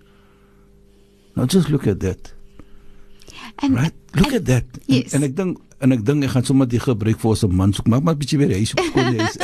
[1.36, 2.32] Now just look at that,
[3.62, 3.92] And, right?
[4.16, 4.64] Look and- at that.
[4.86, 5.12] Yes.
[5.14, 7.52] En, en ek dink en ek dink ek gaan sommer die gebruik vir ons 'n
[7.54, 7.86] man soek.
[7.88, 9.36] Maak maar 'n bietjie weer huis op skool huis.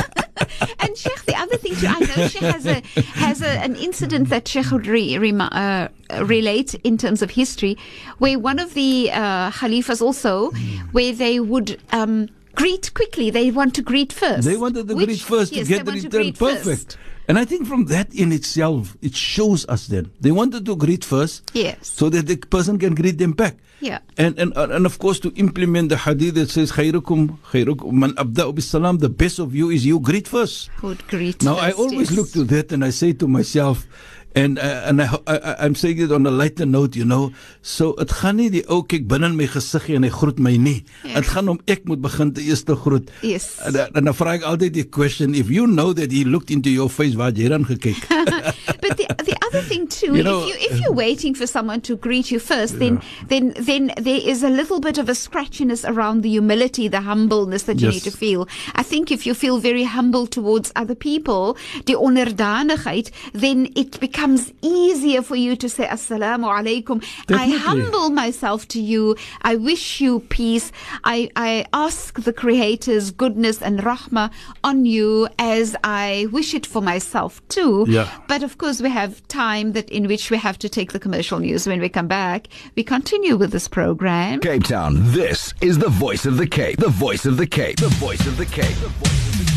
[0.80, 2.80] And Sheikh, the other thing too, I know Sheikh has a
[3.14, 5.88] has a, an incident that Sheikh would re, rem- uh,
[6.22, 7.76] relate in terms of history,
[8.18, 10.50] where one of the uh, Khalifas also,
[10.92, 11.80] where they would.
[11.92, 13.30] Um, Greet quickly.
[13.30, 14.46] They want to greet first.
[14.46, 16.96] They wanted to Which- greet first yes, to get the return greet first.
[17.26, 21.04] And I think from that in itself, it shows us then they wanted to greet
[21.04, 21.88] first, Yes.
[21.88, 23.56] so that the person can greet them back.
[23.80, 23.98] Yeah.
[24.16, 28.12] And and uh, and of course to implement the hadith that says khairukum khairukum man
[28.16, 30.70] abda'u bis salam the best of you is you greet first.
[30.82, 31.42] Would greet.
[31.42, 32.16] Now I always yes.
[32.18, 33.86] look to that and I say to myself
[34.34, 37.32] and uh, and I, I I'm saying it on a lighter note, you know.
[37.62, 40.56] So dit gaan nie die ou kyk binne in my gesiggie en hy groet my
[40.58, 40.80] nie.
[41.04, 41.20] Ja.
[41.20, 43.10] Dit gaan om ek moet begin te eers te groet.
[43.22, 43.46] Yes.
[43.64, 46.50] En, dan- en dan vra ek altyd die question if you know that he looked
[46.50, 48.02] into your face waar jy dan gekyk.
[48.82, 51.46] but the the other thing too, You know, if you if you're uh, waiting for
[51.46, 55.12] someone to greet you first, then then then there is a little bit of a
[55.12, 57.94] scratchiness around the humility, the humbleness that you Yes.
[57.94, 58.48] need to feel.
[58.74, 64.52] I think if you feel very humble towards other people, die onderdanigheid, then it becomes
[64.62, 67.02] easier for you to say assalamu alaikum.
[67.30, 69.16] I humble myself to you.
[69.42, 70.72] I wish you peace.
[71.04, 74.30] I I ask the creator's goodness and rahmah
[74.62, 77.84] on you as I wish it for myself too.
[77.88, 78.08] Yeah.
[78.28, 79.12] But of course, we have
[79.44, 81.66] time that in which we have to take the commercial news.
[81.66, 84.40] When we come back, we continue with this program.
[84.40, 86.78] Cape Town, this is the voice of the Cape.
[86.78, 87.76] The voice of the Cape.
[87.76, 88.76] The voice of the Cape.
[88.76, 89.53] The voice of the Cape.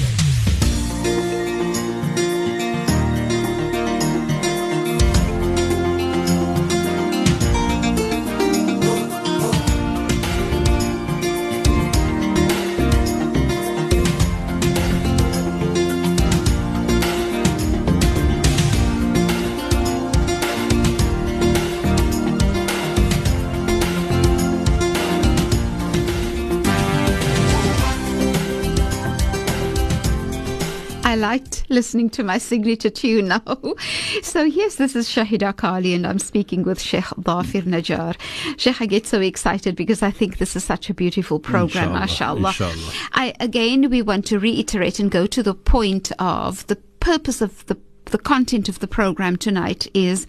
[31.17, 33.41] Liked listening to my signature tune now.
[34.21, 38.15] So, yes, this is Shahieda Carilie, and I'm speaking with Sheikh Thafeer Najaar.
[38.57, 42.49] Sheikh, I get so excited because I think this is such a beautiful program, mashallah.
[42.49, 42.93] inshallah.
[43.13, 47.65] I, again, we want to reiterate and go to the point of the purpose of
[47.67, 47.77] the
[48.11, 50.25] the content of the program tonight is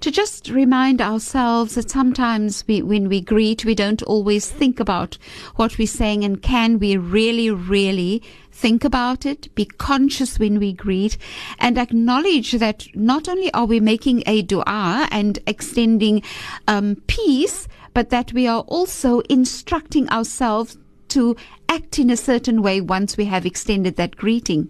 [0.00, 5.16] to just remind ourselves that sometimes we, when we greet, we don't always think about
[5.56, 10.72] what we're saying and can we really, really think about it, be conscious when we
[10.72, 11.16] greet
[11.58, 16.22] and acknowledge that not only are we making a dua and extending
[16.68, 20.76] um, peace, but that we are also instructing ourselves
[21.08, 21.36] to
[21.68, 24.68] act in a certain way once we have extended that greeting.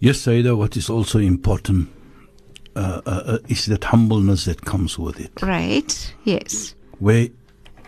[0.00, 1.88] Yes, Saida, what is also important
[2.74, 5.42] uh, uh, uh, is that humbleness that comes with it.
[5.42, 6.14] Right?
[6.24, 6.74] Yes.
[6.98, 7.28] Where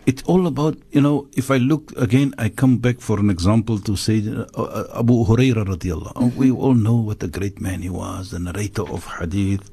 [0.06, 3.78] it's all about, you know, if I look again, I come back for an example
[3.80, 6.14] to say uh, uh, Abu Huraira radiallahu.
[6.14, 6.36] Mm-hmm.
[6.38, 9.70] We all know what a great man he was, the narrator of hadith.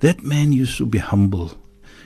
[0.00, 1.52] That man used to be humble.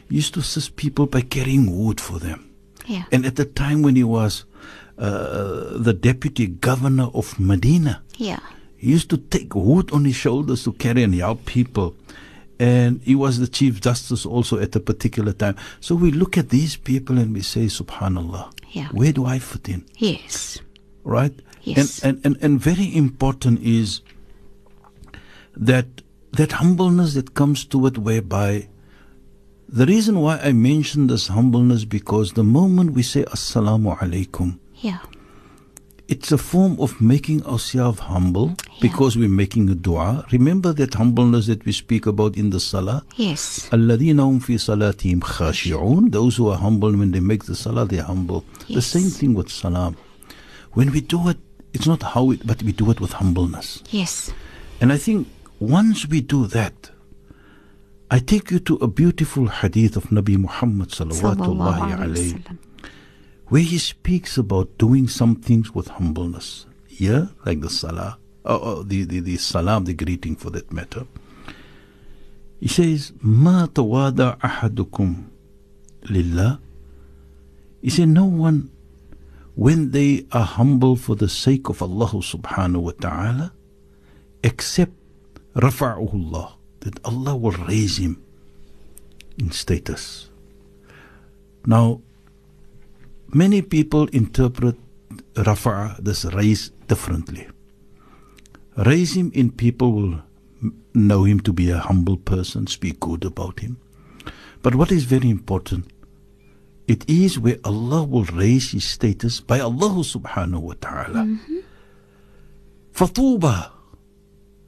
[0.08, 2.50] He used to assist people by carrying wood for them.
[2.86, 3.04] Yeah.
[3.10, 4.44] And at the time when he was
[4.98, 8.40] uh, the deputy governor of Medina, Yeah.
[8.76, 11.94] he used to take wood on his shoulders to carry and help people.
[12.58, 15.56] And he was the chief justice also at a particular time.
[15.80, 18.88] So we look at these people and we say, Subhanallah, Yeah.
[18.92, 19.84] where do I fit in?
[19.98, 20.58] Yes.
[21.04, 21.34] Right?
[21.62, 22.02] Yes.
[22.02, 24.00] And, and, and, and very important is
[25.56, 25.86] that
[26.32, 28.68] that humbleness that comes to it whereby
[29.68, 34.98] the reason why I mention this humbleness because the moment we say Assalamu alaikum, Yeah.
[36.08, 38.78] It's a form of making ourselves humble yeah.
[38.80, 40.24] because we're making a dua.
[40.30, 43.04] Remember that humbleness that we speak about in the salah?
[43.16, 43.68] Yes.
[43.72, 46.12] Alladina fi salatihim khashi'un.
[46.12, 48.44] Those who are humble when they make the salah, they're humble.
[48.68, 48.76] Yes.
[48.76, 49.96] The same thing with salam.
[50.74, 51.38] When we do it,
[51.72, 53.82] it's not how it, but we do it with humbleness.
[53.90, 54.32] Yes.
[54.80, 55.26] And I think
[55.58, 56.90] once we do that,
[58.10, 61.34] I take you to a beautiful hadith of Nabi Muhammad sallallahu
[61.98, 62.44] alayhi
[63.48, 66.66] where he speaks about doing some things with humbleness.
[66.88, 71.06] Yeah, like the salah, or, the, the, the salam, the greeting for that matter.
[72.58, 75.26] He says, Ma tawada ahadukum
[76.04, 76.60] lillah.
[77.82, 78.70] He said, No one,
[79.54, 83.52] when they are humble for the sake of Allah subhanahu wa ta'ala,
[84.42, 84.92] except
[85.54, 88.22] rafa'ullah, that Allah will raise him
[89.38, 90.30] in status.
[91.66, 92.00] Now,
[93.32, 94.76] many people interpret
[95.36, 97.48] Rafa, this raise, differently.
[98.76, 100.22] Raise him in people will
[100.94, 103.78] know him to be a humble person, speak good about him.
[104.62, 105.92] But what is very important,
[106.88, 111.24] it is where Allah will raise his status by Allah subhanahu wa ta'ala.
[111.24, 111.58] Mm-hmm.
[112.92, 113.70] Fatuba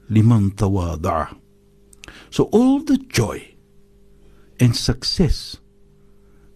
[0.09, 1.37] liman tawada'a.
[2.29, 3.55] So all the joy
[4.59, 5.57] and success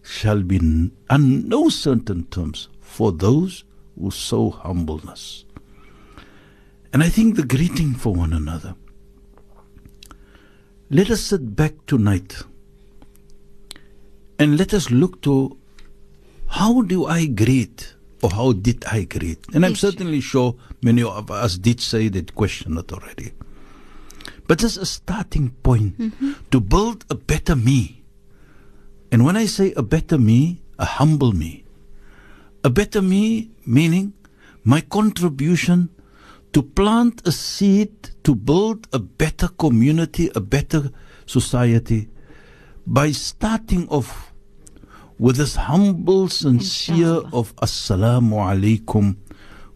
[0.04, 0.58] shall be
[1.10, 3.64] on no certain terms for those
[3.98, 5.44] who sow humbleness.
[6.92, 8.76] And I think the greeting for one another.
[10.90, 12.42] Let us sit back tonight
[14.38, 15.56] and let us look to
[16.46, 19.38] how do I greet or how did I greet?
[19.54, 23.32] And I'm certainly sure many of us did say that question already.
[24.46, 26.32] But just a starting point mm-hmm.
[26.50, 28.03] to build a better me.
[29.14, 31.62] And when I say a better me, a humble me.
[32.64, 34.12] A better me meaning
[34.64, 35.88] my contribution
[36.52, 37.92] to plant a seed
[38.24, 40.90] to build a better community, a better
[41.26, 42.08] society
[42.88, 44.32] by starting off
[45.16, 47.30] with this humble, sincere Inshallah.
[47.38, 49.14] of Assalamu alaikum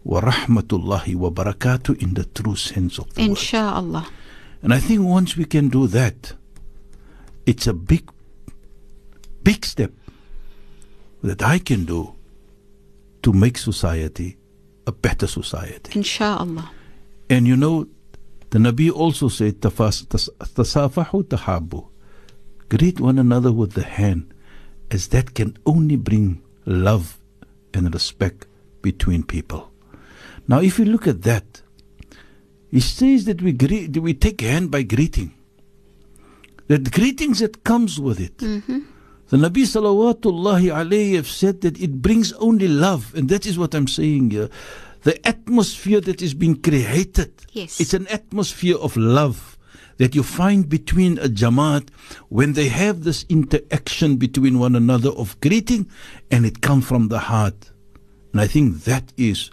[0.03, 3.37] wa rahmatullahi wa barakatuh in the true sense of the word.
[3.37, 4.05] Insha'Allah.
[4.63, 6.33] And I think once we can do that,
[7.45, 8.03] it's a big,
[9.43, 9.91] big step
[11.23, 12.13] that I can do
[13.23, 14.37] to make society
[14.87, 15.91] a better society.
[15.99, 16.69] Insha'Allah.
[17.29, 17.87] And you know,
[18.49, 21.87] the Nabi also said, "Tafas- tas- tasafahu tahabu.
[22.69, 24.33] Greet one another with the hand,
[24.89, 27.19] as that can only bring love
[27.73, 28.47] and respect
[28.81, 29.71] between people.
[30.47, 31.61] Now, if you look at that,
[32.71, 35.33] he says that we greet, we take hand by greeting.
[36.67, 38.37] That greetings that comes with it.
[38.37, 38.79] Mm-hmm.
[39.29, 43.75] The Nabi salawatullahi alayhi have said that it brings only love, and that is what
[43.75, 44.49] I'm saying here.
[45.03, 47.79] The atmosphere that is being created, Yes.
[47.79, 49.57] it's an atmosphere of love
[49.97, 51.89] that you find between a jamaat
[52.29, 55.87] when they have this interaction between one another of greeting,
[56.31, 57.71] and it comes from the heart.
[58.31, 59.51] And I think that is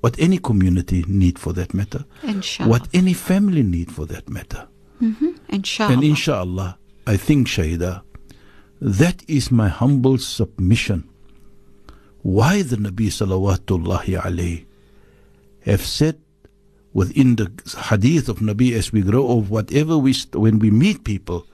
[0.00, 2.70] what any community need for that matter, Inshallah.
[2.70, 4.66] what any family need for that matter.
[5.02, 5.30] Mm-hmm.
[5.50, 5.92] Inshallah.
[5.92, 8.02] And inshallah, I think, Shahieda,
[8.84, 11.08] that is my humble submission.
[12.20, 14.66] Why the Nabi salawatullahi alayhi
[15.64, 16.20] have said
[16.92, 17.50] within the
[17.88, 21.46] hadith of Nabi as we grow of whatever we, st- when we meet people,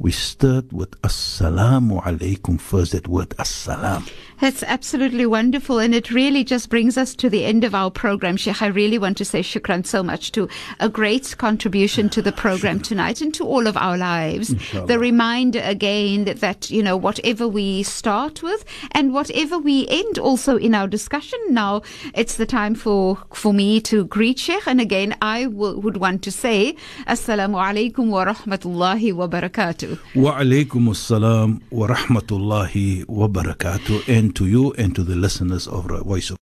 [0.00, 4.10] we start with assalamu alaikum first, that word assalam.
[4.40, 5.78] That's absolutely wonderful.
[5.78, 8.38] And it really just brings us to the end of our program.
[8.38, 10.48] Sheikh, I really want to say shukran so much to
[10.80, 14.52] a great contribution to the program tonight and to all of our lives.
[14.52, 14.86] Inshallah.
[14.86, 20.18] The reminder again that, that, you know, whatever we start with and whatever we end
[20.18, 21.82] also in our discussion now,
[22.14, 24.66] it's the time for, for me to greet Sheikh.
[24.66, 26.76] And again, I would want to say,
[27.06, 29.89] Assalamu alaikum wa rahmatullahi wa barakatuh.
[30.14, 34.08] Wa alaikum assalam wa rahmatullahi wa barakatuh.
[34.08, 36.30] And to you and to the listeners of Voice